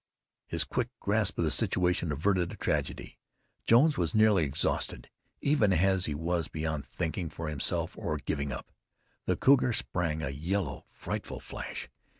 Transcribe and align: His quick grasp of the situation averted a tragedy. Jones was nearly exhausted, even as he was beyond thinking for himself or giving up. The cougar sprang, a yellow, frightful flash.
His 0.47 0.63
quick 0.63 0.89
grasp 0.99 1.37
of 1.37 1.43
the 1.45 1.51
situation 1.51 2.11
averted 2.11 2.51
a 2.51 2.55
tragedy. 2.57 3.19
Jones 3.67 3.99
was 3.99 4.15
nearly 4.15 4.45
exhausted, 4.45 5.11
even 5.41 5.71
as 5.71 6.05
he 6.05 6.15
was 6.15 6.47
beyond 6.47 6.87
thinking 6.87 7.29
for 7.29 7.49
himself 7.49 7.95
or 7.95 8.17
giving 8.17 8.51
up. 8.51 8.71
The 9.27 9.35
cougar 9.37 9.73
sprang, 9.73 10.23
a 10.23 10.29
yellow, 10.31 10.87
frightful 10.89 11.39
flash. 11.39 11.87